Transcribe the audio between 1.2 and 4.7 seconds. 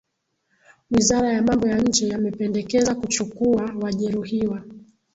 ya mambo ya nje yamependekeza kuchukuwa wajeruhiwa